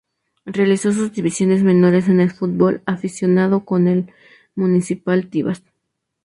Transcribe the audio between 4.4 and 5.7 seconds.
Municipal Tibás.